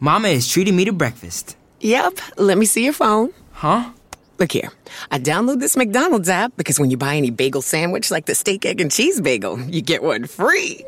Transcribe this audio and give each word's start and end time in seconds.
Mama 0.00 0.28
is 0.28 0.46
treating 0.46 0.76
me 0.76 0.84
to 0.84 0.92
breakfast. 0.92 1.56
Yep. 1.80 2.18
Let 2.36 2.56
me 2.56 2.66
see 2.66 2.84
your 2.84 2.92
phone. 2.92 3.32
Huh? 3.52 3.90
Look 4.38 4.52
here. 4.52 4.70
I 5.10 5.18
download 5.18 5.58
this 5.58 5.76
McDonald's 5.76 6.28
app 6.28 6.52
because 6.56 6.78
when 6.78 6.90
you 6.90 6.96
buy 6.96 7.16
any 7.16 7.30
bagel 7.30 7.62
sandwich 7.62 8.10
like 8.10 8.26
the 8.26 8.34
steak, 8.36 8.64
egg, 8.64 8.80
and 8.80 8.92
cheese 8.92 9.20
bagel, 9.20 9.60
you 9.60 9.82
get 9.82 10.02
one 10.02 10.26
free. 10.26 10.84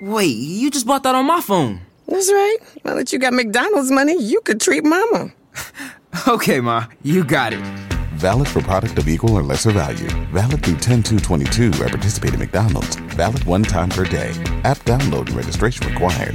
Wait, 0.00 0.34
you 0.34 0.70
just 0.70 0.86
bought 0.86 1.02
that 1.02 1.14
on 1.14 1.26
my 1.26 1.42
phone. 1.42 1.80
That's 2.06 2.32
right. 2.32 2.56
Now 2.84 2.94
that 2.94 3.12
you 3.12 3.18
got 3.18 3.34
McDonald's 3.34 3.90
money, 3.90 4.18
you 4.22 4.40
could 4.40 4.60
treat 4.60 4.84
Mama. 4.84 5.32
Okay, 6.26 6.58
Ma, 6.58 6.86
you 7.02 7.22
got 7.22 7.52
it. 7.52 7.60
Valid 8.14 8.48
for 8.48 8.62
product 8.62 8.98
of 8.98 9.08
equal 9.08 9.34
or 9.34 9.42
lesser 9.42 9.70
value. 9.70 10.08
Valid 10.32 10.64
through 10.64 10.76
10-2-22 10.76 11.80
at 11.84 11.90
participating 11.90 12.40
McDonald's. 12.40 12.96
Valid 12.96 13.44
one 13.44 13.62
time 13.62 13.90
per 13.90 14.04
day. 14.04 14.30
App 14.64 14.78
download 14.78 15.26
and 15.28 15.36
registration 15.36 15.86
required. 15.86 16.34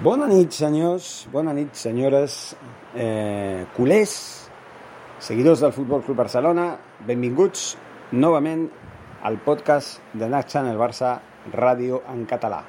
Bona 0.00 0.24
nit, 0.24 0.54
senyors, 0.56 1.26
bona 1.28 1.52
nit, 1.52 1.74
senyores, 1.76 2.56
eh, 2.96 3.66
culers, 3.76 4.14
seguidors 5.20 5.60
del 5.60 5.74
Futbol 5.76 6.00
Club 6.06 6.16
Barcelona, 6.16 6.70
benvinguts 7.04 7.76
novament 8.12 8.64
al 9.28 9.36
podcast 9.44 10.00
de 10.14 10.30
Nacht 10.32 10.48
Channel 10.48 10.80
Barça 10.80 11.12
Ràdio 11.52 12.00
en 12.14 12.24
català. 12.24 12.62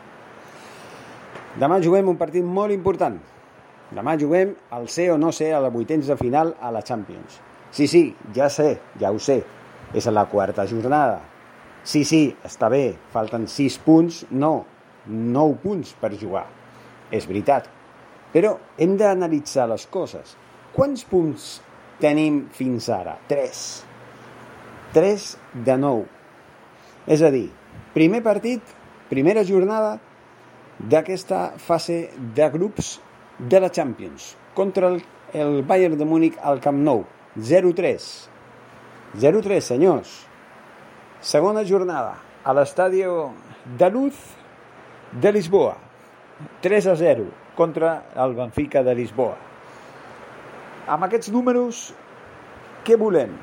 Demà 1.56 1.80
juguem 1.80 2.12
un 2.12 2.20
partit 2.20 2.44
molt 2.44 2.76
important. 2.76 3.16
Demà 3.96 4.20
juguem 4.20 4.52
el 4.76 4.92
ser 4.92 5.14
o 5.16 5.18
no 5.18 5.32
ser 5.32 5.54
a 5.56 5.64
la 5.64 5.72
vuitens 5.72 6.12
de 6.12 6.20
final 6.20 6.58
a 6.60 6.70
la 6.70 6.84
Champions. 6.84 7.40
Sí, 7.72 7.88
sí, 7.88 8.10
ja 8.36 8.50
sé, 8.50 8.74
ja 9.00 9.10
ho 9.10 9.20
sé, 9.20 9.40
és 9.94 10.06
a 10.06 10.12
la 10.12 10.28
quarta 10.28 10.68
jornada. 10.68 11.22
Sí, 11.82 12.04
sí, 12.04 12.26
està 12.44 12.68
bé, 12.68 12.90
falten 13.16 13.48
6 13.48 13.86
punts, 13.88 14.26
no, 14.32 14.58
9 15.08 15.62
punts 15.64 15.96
per 15.96 16.18
jugar 16.20 16.50
és 17.12 17.28
veritat. 17.28 17.68
Però 18.32 18.56
hem 18.80 18.96
d'analitzar 19.00 19.68
les 19.70 19.86
coses. 19.92 20.36
Quants 20.76 21.04
punts 21.08 21.48
tenim 22.02 22.46
fins 22.56 22.88
ara? 22.90 23.18
3. 23.30 23.62
3 24.96 25.28
de 25.68 25.78
9. 25.78 26.06
És 27.12 27.24
a 27.24 27.32
dir, 27.34 27.50
primer 27.94 28.22
partit, 28.24 28.62
primera 29.12 29.44
jornada 29.48 29.98
d'aquesta 30.80 31.52
fase 31.60 32.06
de 32.36 32.48
grups 32.54 32.96
de 33.38 33.60
la 33.60 33.70
Champions 33.70 34.36
contra 34.56 34.88
el, 34.88 35.02
el 35.34 35.62
Bayern 35.68 35.98
de 35.98 36.06
Múnich 36.06 36.40
al 36.42 36.62
Camp 36.64 36.80
Nou. 36.86 37.06
0-3. 37.38 38.08
0-3, 39.20 39.62
senyors. 39.62 40.12
Segona 41.22 41.64
jornada 41.68 42.18
a 42.44 42.54
l'estadi 42.56 43.04
de 43.78 43.90
Luz 43.92 44.18
de 45.12 45.32
Lisboa. 45.32 45.78
3 46.62 46.88
a 46.88 46.96
0 46.96 47.26
contra 47.56 47.94
el 48.16 48.36
Benfica 48.36 48.84
de 48.84 48.96
Lisboa. 48.96 49.38
Amb 50.92 51.06
aquests 51.08 51.32
números, 51.34 51.92
què 52.86 52.98
volem? 52.98 53.34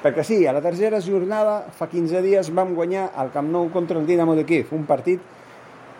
Perquè 0.00 0.24
sí, 0.24 0.38
a 0.48 0.52
la 0.56 0.62
tercera 0.64 1.00
jornada, 1.04 1.66
fa 1.76 1.88
15 1.90 2.22
dies, 2.24 2.52
vam 2.56 2.74
guanyar 2.76 3.10
el 3.20 3.32
Camp 3.34 3.50
Nou 3.52 3.68
contra 3.72 4.00
el 4.00 4.06
Dinamo 4.08 4.36
de 4.36 4.46
Kiev, 4.48 4.72
un 4.76 4.86
partit 4.88 5.20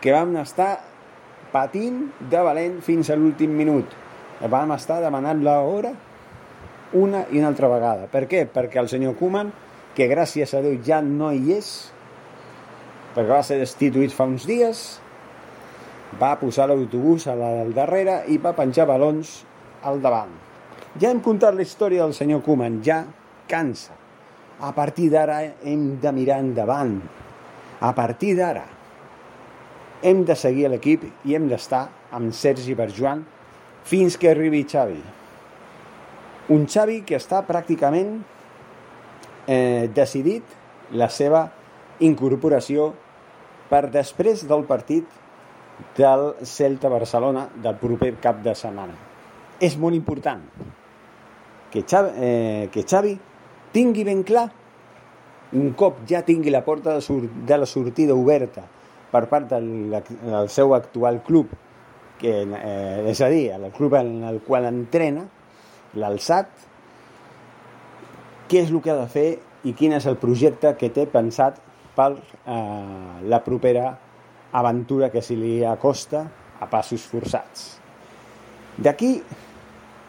que 0.00 0.14
vam 0.14 0.36
estar 0.40 0.78
patint 1.52 2.06
de 2.30 2.40
valent 2.46 2.78
fins 2.84 3.10
a 3.10 3.18
l'últim 3.18 3.52
minut. 3.56 3.92
Vam 4.40 4.72
estar 4.72 5.00
demanant 5.04 5.42
l'hora 5.44 5.92
una 6.96 7.26
i 7.30 7.38
una 7.38 7.50
altra 7.52 7.68
vegada. 7.68 8.08
Per 8.10 8.24
què? 8.30 8.46
Perquè 8.48 8.80
el 8.80 8.88
senyor 8.88 9.18
Koeman, 9.18 9.52
que 9.94 10.08
gràcies 10.10 10.54
a 10.54 10.62
Déu 10.64 10.78
ja 10.86 11.00
no 11.04 11.30
hi 11.34 11.52
és, 11.58 11.70
perquè 13.14 13.30
va 13.30 13.44
ser 13.46 13.60
destituït 13.60 14.14
fa 14.14 14.26
uns 14.30 14.46
dies, 14.48 15.00
va 16.18 16.34
posar 16.40 16.66
l'autobús 16.70 17.26
a 17.30 17.36
la 17.38 17.50
del 17.60 17.74
darrere 17.76 18.22
i 18.28 18.38
va 18.38 18.56
penjar 18.56 18.88
balons 18.88 19.40
al 19.86 20.00
davant. 20.02 20.32
Ja 20.98 21.10
hem 21.10 21.20
contat 21.22 21.54
la 21.54 21.62
història 21.62 22.02
del 22.02 22.14
senyor 22.16 22.42
Koeman, 22.42 22.80
ja 22.82 23.04
cansa. 23.50 23.94
A 24.60 24.72
partir 24.76 25.08
d'ara 25.12 25.40
hem 25.62 26.00
de 26.02 26.12
mirar 26.12 26.40
endavant. 26.42 26.98
A 27.80 27.94
partir 27.94 28.34
d'ara 28.36 28.66
hem 30.02 30.24
de 30.24 30.34
seguir 30.36 30.68
l'equip 30.72 31.04
i 31.28 31.36
hem 31.36 31.46
d'estar 31.48 31.86
amb 32.16 32.34
Sergi 32.34 32.74
Berjoan 32.74 33.22
fins 33.84 34.16
que 34.18 34.30
arribi 34.30 34.64
Xavi. 34.68 35.00
Un 36.50 36.66
Xavi 36.66 37.00
que 37.06 37.16
està 37.20 37.44
pràcticament 37.46 38.18
eh, 39.46 39.88
decidit 39.94 40.58
la 40.90 41.08
seva 41.12 41.46
incorporació 42.00 42.90
per 43.70 43.86
després 43.92 44.42
del 44.48 44.64
partit 44.66 45.06
del 45.96 46.34
Celta 46.46 46.88
Barcelona 46.88 47.48
del 47.62 47.76
proper 47.80 48.14
cap 48.22 48.42
de 48.44 48.54
setmana. 48.54 48.96
És 49.60 49.76
molt 49.76 49.96
important 49.96 50.42
que 51.70 51.84
Xavi, 51.86 52.10
eh, 52.16 52.68
que 52.72 52.82
Xavi 52.82 53.14
tingui 53.72 54.04
ben 54.04 54.24
clar 54.26 54.48
un 55.52 55.72
cop 55.74 56.04
ja 56.08 56.22
tingui 56.22 56.50
la 56.50 56.62
porta 56.64 56.96
de, 56.98 57.28
de 57.46 57.58
la 57.58 57.66
sortida 57.66 58.14
oberta 58.14 58.62
per 59.10 59.26
part 59.26 59.50
del, 59.50 59.90
del 59.90 60.48
seu 60.48 60.74
actual 60.74 61.20
club, 61.26 61.50
que, 62.20 62.34
eh, 62.44 63.10
és 63.10 63.20
a 63.20 63.28
dir, 63.32 63.50
el 63.56 63.70
club 63.74 63.96
en 63.98 64.22
el 64.28 64.38
qual 64.46 64.68
entrena, 64.68 65.24
l'Alçat, 65.98 66.50
què 68.50 68.62
és 68.62 68.70
el 68.70 68.78
que 68.82 68.92
ha 68.92 69.00
de 69.00 69.08
fer 69.10 69.28
i 69.66 69.74
quin 69.74 69.96
és 69.96 70.06
el 70.06 70.18
projecte 70.20 70.72
que 70.78 70.92
té 70.94 71.08
pensat 71.10 71.58
per 71.96 72.12
eh, 72.14 73.18
la 73.26 73.42
propera 73.42 73.96
aventura 74.52 75.10
que 75.10 75.22
se 75.22 75.36
li 75.38 75.60
acosta 75.64 76.24
a 76.60 76.68
passos 76.70 77.04
forçats. 77.06 77.80
D'aquí, 78.80 79.20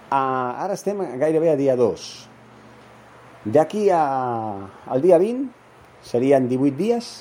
a, 0.10 0.22
ara 0.66 0.76
estem 0.78 1.02
gairebé 1.20 1.52
a 1.52 1.58
dia 1.60 1.76
2. 1.80 2.08
D'aquí 3.52 3.88
al 3.90 5.02
dia 5.02 5.18
20, 5.18 5.50
serien 6.06 6.48
18 6.50 6.78
dies, 6.78 7.12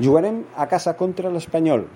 jugarem 0.00 0.42
a 0.56 0.66
casa 0.68 0.96
contra 0.98 1.30
l'Espanyol. 1.32 1.86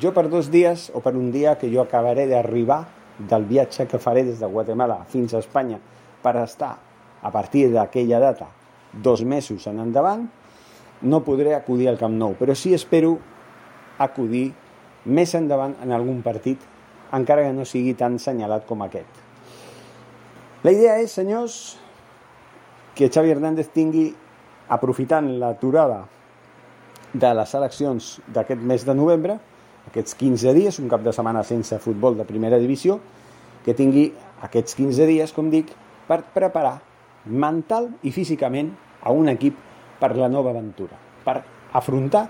Jo 0.00 0.12
per 0.14 0.28
dos 0.30 0.50
dies, 0.50 0.90
o 0.94 1.02
per 1.04 1.14
un 1.18 1.30
dia 1.34 1.56
que 1.58 1.70
jo 1.72 1.82
acabaré 1.82 2.26
d'arribar 2.30 2.84
del 3.18 3.46
viatge 3.46 3.86
que 3.86 4.00
faré 4.02 4.24
des 4.26 4.40
de 4.40 4.50
Guatemala 4.50 5.04
fins 5.10 5.34
a 5.34 5.42
Espanya 5.42 5.78
per 6.22 6.34
estar 6.42 6.74
a 7.22 7.30
partir 7.30 7.68
d'aquella 7.72 8.20
data 8.20 8.48
dos 9.02 9.24
mesos 9.24 9.66
en 9.66 9.80
endavant, 9.80 10.26
no 11.02 11.22
podré 11.24 11.54
acudir 11.54 11.88
al 11.88 11.98
Camp 11.98 12.14
Nou, 12.16 12.34
però 12.38 12.54
sí 12.54 12.74
espero 12.74 13.18
acudir 13.98 14.52
més 15.04 15.34
endavant 15.36 15.74
en 15.84 15.92
algun 15.92 16.22
partit, 16.24 16.58
encara 17.14 17.44
que 17.44 17.54
no 17.54 17.66
sigui 17.68 17.94
tan 17.94 18.18
senyalat 18.18 18.66
com 18.66 18.82
aquest. 18.82 19.22
La 20.64 20.72
idea 20.72 20.96
és, 21.02 21.12
senyors, 21.12 21.76
que 22.96 23.10
Xavi 23.12 23.34
Hernández 23.34 23.68
tingui, 23.74 24.08
aprofitant 24.72 25.26
l'aturada 25.38 26.06
de 27.12 27.32
les 27.36 27.50
eleccions 27.54 28.06
d'aquest 28.32 28.62
mes 28.64 28.86
de 28.86 28.94
novembre, 28.96 29.36
aquests 29.90 30.16
15 30.16 30.54
dies, 30.56 30.78
un 30.80 30.88
cap 30.88 31.04
de 31.04 31.12
setmana 31.12 31.44
sense 31.44 31.76
futbol 31.84 32.16
de 32.16 32.24
primera 32.24 32.58
divisió, 32.58 32.98
que 33.64 33.74
tingui 33.76 34.08
aquests 34.46 34.76
15 34.78 35.06
dies, 35.10 35.34
com 35.36 35.50
dic, 35.52 35.70
per 36.08 36.22
preparar 36.34 36.78
mental 37.24 37.90
i 38.02 38.12
físicament 38.12 38.72
a 39.04 39.12
un 39.12 39.28
equip 39.32 39.56
per 40.00 40.14
la 40.16 40.30
nova 40.32 40.52
aventura, 40.52 40.96
per 41.24 41.42
afrontar 41.76 42.24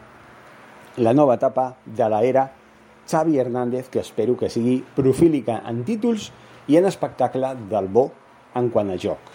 la 0.97 1.13
nova 1.13 1.35
etapa 1.35 1.75
de 1.85 2.07
l'era 2.09 2.45
Xavi 3.11 3.39
Hernández, 3.39 3.89
que 3.89 4.01
espero 4.01 4.37
que 4.37 4.51
sigui 4.51 4.79
profílica 4.97 5.61
en 5.69 5.83
títols 5.85 6.31
i 6.69 6.79
en 6.79 6.87
espectacle 6.89 7.55
del 7.71 7.89
bo 7.89 8.11
en 8.55 8.71
quant 8.71 8.91
a 8.91 8.99
joc. 9.01 9.33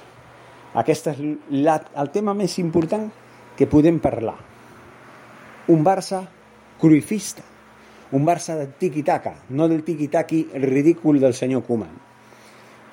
Aquest 0.79 1.11
és 1.11 1.19
la, 1.51 1.79
el 1.97 2.11
tema 2.13 2.33
més 2.33 2.57
important 2.61 3.09
que 3.57 3.67
podem 3.67 3.99
parlar. 3.99 4.37
Un 5.69 5.83
Barça 5.85 6.23
cruifista, 6.79 7.43
un 8.15 8.25
Barça 8.25 8.55
de 8.57 8.69
tiqui-taca, 8.79 9.35
no 9.49 9.67
del 9.67 9.83
tiqui-taqui 9.83 10.47
ridícul 10.65 11.19
del 11.19 11.35
senyor 11.37 11.65
Koeman. 11.67 11.93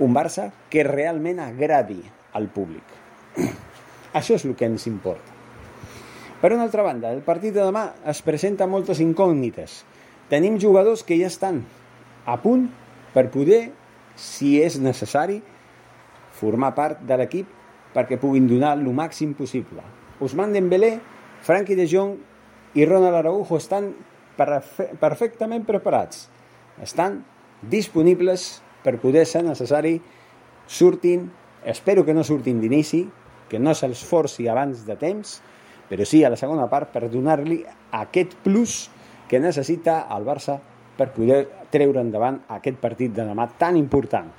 Un 0.04 0.12
Barça 0.12 0.50
que 0.68 0.84
realment 0.84 1.40
agradi 1.40 2.02
al 2.36 2.50
públic. 2.52 2.84
Això 4.18 4.36
és 4.36 4.44
el 4.44 4.56
que 4.56 4.68
ens 4.68 4.90
importa. 4.90 5.35
Per 6.40 6.52
una 6.52 6.66
altra 6.68 6.82
banda, 6.84 7.12
el 7.12 7.22
partit 7.24 7.54
de 7.54 7.64
demà 7.64 7.88
es 8.04 8.20
presenta 8.22 8.66
moltes 8.68 9.00
incògnites. 9.00 9.84
Tenim 10.28 10.58
jugadors 10.60 11.02
que 11.06 11.16
ja 11.16 11.30
estan 11.30 11.62
a 12.28 12.36
punt 12.42 12.66
per 13.14 13.30
poder, 13.32 13.70
si 14.16 14.56
és 14.60 14.76
necessari, 14.80 15.40
formar 16.36 16.74
part 16.76 17.00
de 17.08 17.16
l'equip 17.16 17.48
perquè 17.94 18.18
puguin 18.20 18.48
donar 18.50 18.74
el 18.76 18.84
màxim 18.92 19.32
possible. 19.38 19.80
Ousmane 20.20 20.52
Dembélé, 20.52 20.98
Frankie 21.40 21.76
de 21.78 21.88
Jong 21.88 22.16
i 22.76 22.84
Ronald 22.84 23.22
Araujo 23.22 23.56
estan 23.56 23.94
perfectament 24.36 25.64
preparats. 25.64 26.26
Estan 26.84 27.22
disponibles 27.64 28.60
per 28.84 28.98
poder 29.00 29.24
ser 29.24 29.46
necessari 29.46 29.96
surtin, 30.68 31.30
espero 31.64 32.04
que 32.04 32.12
no 32.12 32.24
surtin 32.24 32.60
d'inici, 32.60 33.06
que 33.48 33.58
no 33.58 33.72
se'ls 33.72 34.04
forci 34.04 34.48
abans 34.50 34.84
de 34.84 34.96
temps, 35.00 35.38
però 35.88 36.04
sí 36.04 36.22
a 36.24 36.30
la 36.32 36.38
segona 36.40 36.68
part 36.70 36.92
per 36.94 37.08
donar-li 37.10 37.60
aquest 37.94 38.36
plus 38.44 38.86
que 39.28 39.40
necessita 39.42 40.06
el 40.14 40.26
Barça 40.26 40.58
per 40.96 41.10
poder 41.14 41.44
treure 41.70 42.00
endavant 42.00 42.40
aquest 42.56 42.78
partit 42.80 43.12
de 43.14 43.26
demà 43.26 43.48
tan 43.58 43.76
important. 43.76 44.30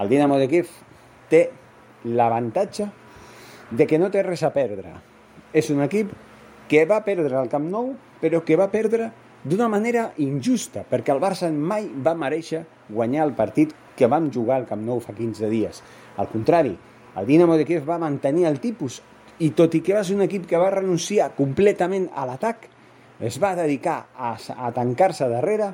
El 0.00 0.08
Dinamo 0.08 0.38
de 0.40 0.48
Kiev 0.48 0.70
té 1.28 1.42
l'avantatge 2.04 2.88
de 3.70 3.86
que 3.86 3.98
no 3.98 4.10
té 4.10 4.22
res 4.24 4.42
a 4.42 4.52
perdre. 4.54 4.94
És 5.52 5.70
un 5.70 5.82
equip 5.84 6.12
que 6.70 6.84
va 6.86 7.02
perdre 7.04 7.36
al 7.36 7.50
Camp 7.50 7.66
Nou, 7.70 7.92
però 8.22 8.42
que 8.46 8.56
va 8.56 8.70
perdre 8.70 9.10
d'una 9.42 9.68
manera 9.72 10.10
injusta, 10.20 10.84
perquè 10.88 11.12
el 11.14 11.22
Barça 11.22 11.50
mai 11.50 11.88
va 11.88 12.14
mereixer 12.14 12.64
guanyar 12.88 13.26
el 13.26 13.34
partit 13.34 13.74
que 13.96 14.08
vam 14.08 14.30
jugar 14.32 14.60
al 14.60 14.68
Camp 14.68 14.82
Nou 14.86 15.00
fa 15.04 15.14
15 15.16 15.50
dies. 15.50 15.82
Al 16.16 16.30
contrari, 16.32 16.76
el 17.16 17.26
Dinamo 17.26 17.56
de 17.58 17.66
Kiev 17.66 17.88
va 17.88 17.98
mantenir 17.98 18.46
el 18.46 18.60
tipus 18.60 19.00
i 19.40 19.50
tot 19.56 19.74
i 19.74 19.80
que 19.84 19.96
va 19.96 20.04
ser 20.04 20.16
un 20.18 20.24
equip 20.26 20.46
que 20.48 20.60
va 20.60 20.70
renunciar 20.74 21.30
completament 21.36 22.10
a 22.14 22.26
l'atac, 22.28 22.66
es 23.20 23.38
va 23.40 23.54
dedicar 23.56 23.96
a, 24.16 24.34
a 24.36 24.72
tancar-se 24.76 25.28
darrere, 25.28 25.70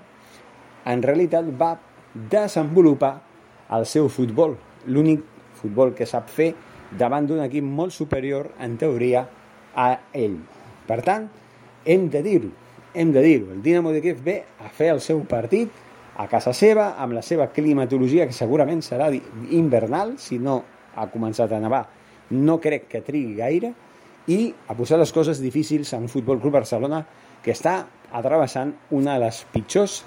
en 0.87 1.03
realitat 1.03 1.49
va 1.59 1.75
desenvolupar 2.31 3.17
el 3.77 3.87
seu 3.91 4.09
futbol, 4.09 4.55
l'únic 4.87 5.25
futbol 5.59 5.95
que 5.99 6.07
sap 6.07 6.31
fer 6.31 6.53
davant 6.99 7.27
d'un 7.27 7.43
equip 7.43 7.65
molt 7.67 7.95
superior, 7.95 8.53
en 8.63 8.77
teoria, 8.79 9.25
a 9.75 9.89
ell. 10.15 10.39
Per 10.87 11.01
tant, 11.03 11.27
hem 11.85 12.07
de 12.11 12.23
dir-ho, 12.23 12.53
hem 12.95 13.11
de 13.13 13.23
dir-ho, 13.23 13.51
el 13.53 13.63
Dinamo 13.63 13.91
de 13.93 14.01
Kiev 14.03 14.23
ve 14.25 14.39
a 14.63 14.71
fer 14.71 14.93
el 14.95 15.03
seu 15.03 15.25
partit 15.27 15.83
a 16.17 16.29
casa 16.31 16.55
seva, 16.57 16.95
amb 17.03 17.19
la 17.19 17.23
seva 17.27 17.51
climatologia, 17.53 18.27
que 18.31 18.37
segurament 18.37 18.81
serà 18.83 19.11
invernal, 19.51 20.15
si 20.23 20.39
no 20.39 20.63
ha 20.97 21.11
començat 21.13 21.53
a 21.53 21.61
nevar, 21.61 21.85
no 22.31 22.59
crec 22.61 22.89
que 22.91 23.05
trigui 23.05 23.37
gaire, 23.39 23.73
i 24.27 24.51
a 24.67 24.75
posar 24.75 24.99
les 24.99 25.13
coses 25.15 25.41
difícils 25.43 25.93
en 25.95 26.09
Futbol 26.11 26.41
Club 26.43 26.59
Barcelona, 26.59 27.05
que 27.43 27.55
està 27.55 27.85
atrevessant 28.11 28.73
una 28.91 29.15
de 29.15 29.27
les 29.27 29.43
pitjors 29.53 30.01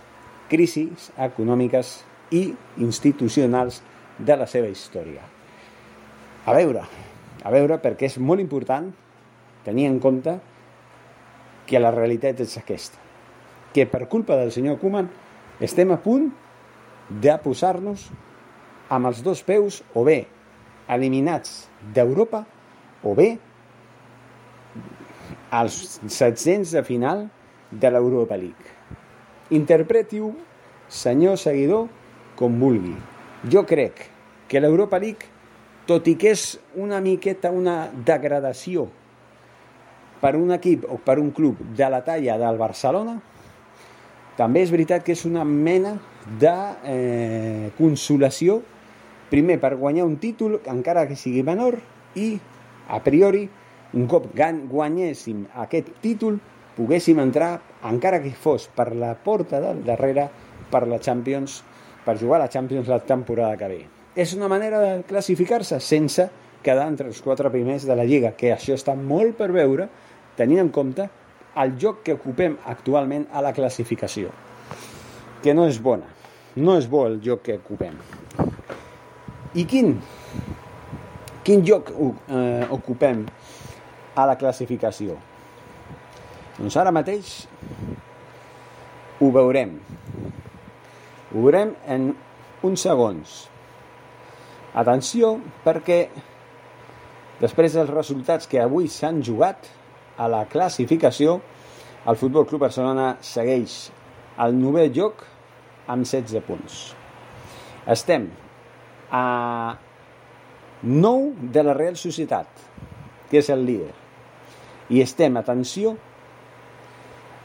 crisis 0.51 1.09
econòmiques 1.15 1.99
i 2.35 2.49
institucionals 2.83 3.79
de 4.19 4.35
la 4.35 4.47
seva 4.49 4.67
història. 4.67 5.23
A 6.45 6.55
veure, 6.55 6.83
a 7.43 7.51
veure, 7.53 7.79
perquè 7.79 8.09
és 8.09 8.17
molt 8.19 8.43
important 8.43 8.89
tenir 9.63 9.87
en 9.87 9.99
compte 10.03 10.35
que 11.69 11.79
la 11.79 11.93
realitat 11.93 12.41
és 12.43 12.57
aquesta. 12.59 12.99
Que 13.71 13.85
per 13.85 14.07
culpa 14.09 14.35
del 14.39 14.51
senyor 14.51 14.79
Koeman 14.81 15.07
estem 15.61 15.91
a 15.93 15.99
punt 16.01 16.31
de 17.09 17.35
posar-nos 17.43 18.07
amb 18.89 19.09
els 19.09 19.21
dos 19.23 19.43
peus 19.45 19.83
o 19.93 20.03
bé 20.07 20.23
eliminats 20.89 21.67
d'Europa 21.93 22.43
o 23.03 23.13
bé 23.15 23.29
als 25.49 25.99
setzents 26.07 26.73
de 26.75 26.83
final 26.85 27.27
de 27.71 27.89
l'Europa 27.91 28.37
League. 28.37 28.77
Interpreti-ho, 29.49 30.33
senyor 30.89 31.37
seguidor, 31.37 31.87
com 32.37 32.59
vulgui. 32.61 32.95
Jo 33.49 33.65
crec 33.65 34.05
que 34.49 34.61
l'Europa 34.61 34.99
League, 35.01 35.29
tot 35.89 36.07
i 36.07 36.15
que 36.19 36.33
és 36.35 36.53
una 36.77 36.99
miqueta 37.01 37.51
una 37.53 37.89
degradació 38.05 38.87
per 40.21 40.35
un 40.37 40.51
equip 40.53 40.85
o 40.89 40.99
per 41.01 41.17
un 41.19 41.31
club 41.31 41.61
de 41.77 41.89
la 41.89 42.03
talla 42.05 42.37
del 42.37 42.59
Barcelona, 42.59 43.17
també 44.37 44.63
és 44.63 44.71
veritat 44.71 45.03
que 45.03 45.15
és 45.15 45.25
una 45.27 45.43
mena 45.43 45.97
de 46.39 46.55
eh, 46.85 47.71
consolació, 47.77 48.61
primer 49.29 49.59
per 49.61 49.75
guanyar 49.77 50.05
un 50.05 50.17
títol, 50.17 50.59
encara 50.65 51.07
que 51.07 51.17
sigui 51.19 51.43
menor, 51.45 51.79
i 52.15 52.33
a 52.89 52.99
priori, 53.05 53.45
un 53.93 54.07
cop 54.09 54.27
guanyéssim 54.33 55.45
aquest 55.63 55.93
títol, 56.03 56.39
poguéssim 56.77 57.19
entrar, 57.21 57.59
encara 57.89 58.21
que 58.23 58.31
fos 58.31 58.67
per 58.75 58.93
la 58.95 59.13
porta 59.15 59.59
del 59.61 59.83
darrere, 59.85 60.29
per 60.69 60.85
la 60.87 60.99
Champions, 60.99 61.61
per 62.05 62.17
jugar 62.19 62.39
a 62.39 62.43
la 62.45 62.51
Champions 62.51 62.87
la 62.87 62.99
temporada 62.99 63.57
que 63.57 63.67
ve. 63.67 63.81
És 64.15 64.33
una 64.33 64.49
manera 64.49 64.79
de 64.81 64.93
classificar-se 65.07 65.79
sense 65.79 66.29
quedar 66.63 66.87
entre 66.89 67.07
els 67.07 67.21
quatre 67.21 67.49
primers 67.53 67.85
de 67.87 67.95
la 67.95 68.05
Lliga, 68.05 68.33
que 68.37 68.53
això 68.53 68.75
està 68.77 68.95
molt 68.97 69.37
per 69.37 69.51
veure, 69.55 69.89
tenint 70.37 70.65
en 70.65 70.71
compte 70.73 71.09
el 71.59 71.75
joc 71.81 72.03
que 72.05 72.15
ocupem 72.15 72.57
actualment 72.71 73.27
a 73.33 73.43
la 73.43 73.53
classificació, 73.53 74.31
que 75.43 75.53
no 75.53 75.67
és 75.67 75.81
bona, 75.81 76.07
no 76.55 76.77
és 76.79 76.87
bo 76.89 77.05
el 77.07 77.19
joc 77.23 77.47
que 77.47 77.59
ocupem. 77.59 77.97
I 79.57 79.63
quin, 79.65 79.95
quin 81.41 81.63
joc 81.65 81.87
eh, 81.89 82.65
ocupem 82.69 83.23
a 84.13 84.25
la 84.29 84.35
classificació? 84.37 85.15
Doncs 86.59 86.75
ara 86.77 86.91
mateix 86.93 87.31
ho 89.17 89.29
veurem. 89.33 89.71
Ho 91.33 91.41
veurem 91.41 91.71
en 91.89 92.11
uns 92.67 92.83
segons. 92.85 93.39
Atenció, 94.77 95.39
perquè 95.63 96.03
després 97.39 97.73
dels 97.73 97.89
resultats 97.89 98.45
que 98.51 98.61
avui 98.61 98.85
s'han 98.91 99.23
jugat, 99.25 99.65
a 100.19 100.27
la 100.27 100.43
classificació, 100.51 101.37
el 102.05 102.17
Futbol 102.19 102.45
Club 102.45 102.65
Barcelona 102.67 103.13
segueix 103.23 103.87
al 104.37 104.53
novè 104.59 104.89
lloc 104.91 105.23
amb 105.89 106.05
16 106.05 106.43
punts. 106.43 106.79
Estem 107.89 108.27
a 109.11 109.77
9 110.81 111.51
de 111.53 111.63
la 111.63 111.73
Real 111.73 111.97
Societat, 111.97 112.47
que 113.29 113.41
és 113.41 113.49
el 113.49 113.65
líder. 113.65 113.93
I 114.89 115.01
estem, 115.03 115.37
atenció, 115.37 115.95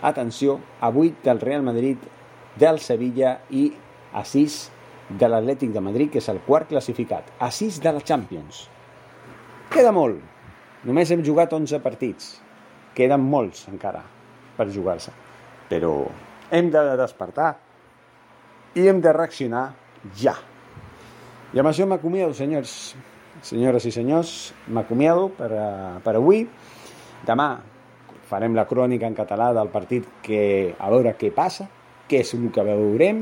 atenció, 0.02 0.60
a 0.80 0.90
8 0.90 1.24
del 1.24 1.40
Real 1.40 1.64
Madrid, 1.66 1.98
del 2.56 2.78
Sevilla 2.80 3.40
i 3.50 3.66
a 4.14 4.24
6 4.24 4.60
de 5.18 5.28
l'Atlètic 5.28 5.72
de 5.74 5.82
Madrid, 5.84 6.12
que 6.12 6.22
és 6.22 6.30
el 6.32 6.40
quart 6.46 6.70
classificat. 6.70 7.28
A 7.40 7.50
6 7.50 7.80
de 7.82 7.92
la 7.92 8.00
Champions. 8.00 8.64
Queda 9.72 9.92
molt. 9.92 10.20
Només 10.84 11.10
hem 11.10 11.24
jugat 11.24 11.52
11 11.52 11.80
partits. 11.82 12.34
Queden 12.94 13.24
molts 13.26 13.66
encara 13.72 14.04
per 14.56 14.68
jugar-se. 14.70 15.12
Però 15.68 15.94
hem 16.54 16.70
de 16.70 16.82
despertar 17.00 17.54
i 18.78 18.86
hem 18.88 19.00
de 19.02 19.12
reaccionar 19.12 19.64
ja. 20.20 20.36
I 21.54 21.60
amb 21.62 21.70
això 21.70 21.84
m'acomiado, 21.86 22.34
senyors, 22.34 22.96
senyores 23.46 23.84
i 23.86 23.92
senyors, 23.94 24.30
m'acomiado 24.74 25.28
per, 25.36 25.52
uh, 25.54 26.00
per 26.02 26.16
avui. 26.18 26.40
Demà 27.28 27.46
farem 28.26 28.56
la 28.58 28.64
crònica 28.66 29.06
en 29.06 29.14
català 29.14 29.52
del 29.54 29.70
partit 29.70 30.08
que 30.24 30.74
a 30.74 30.88
veure 30.90 31.12
què 31.14 31.30
passa, 31.30 31.68
què 32.10 32.24
és 32.24 32.32
el 32.34 32.48
que 32.50 32.64
veurem, 32.66 33.20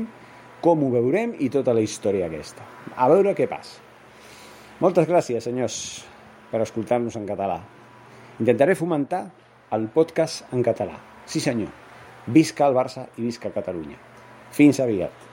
com 0.65 0.81
ho 0.81 0.89
veurem 0.95 1.35
i 1.45 1.51
tota 1.53 1.75
la 1.77 1.83
història 1.85 2.25
aquesta. 2.25 2.65
A 2.97 3.05
veure 3.11 3.35
què 3.37 3.45
passa. 3.51 3.77
Moltes 4.81 5.05
gràcies, 5.05 5.45
senyors, 5.45 5.77
per 6.49 6.63
escoltar-nos 6.65 7.19
en 7.19 7.27
català. 7.29 7.59
Intentaré 8.39 8.73
fomentar 8.73 9.27
el 9.77 9.85
podcast 9.93 10.49
en 10.57 10.65
català. 10.65 10.97
Sí 11.29 11.37
senyor, 11.43 11.69
visca 12.33 12.65
el 12.65 12.73
Barça 12.73 13.05
i 13.13 13.27
visca 13.27 13.53
Catalunya. 13.53 14.01
Fins 14.57 14.81
aviat. 14.81 15.32